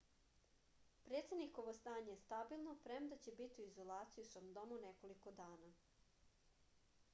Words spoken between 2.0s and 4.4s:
je stabilno premda će biti u izolaciji u